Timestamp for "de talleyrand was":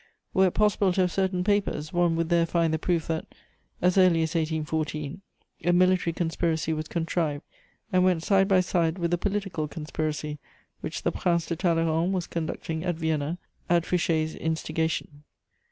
11.45-12.25